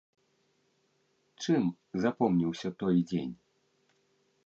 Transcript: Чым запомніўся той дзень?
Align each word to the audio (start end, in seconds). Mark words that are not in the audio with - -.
Чым 1.45 1.63
запомніўся 2.07 2.67
той 2.83 2.95
дзень? 3.13 3.33